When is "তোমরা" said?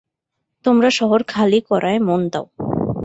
0.65-0.89